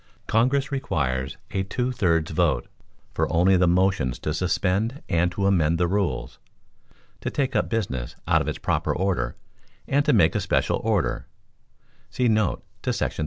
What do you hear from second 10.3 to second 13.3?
a special order [see note to§ 37].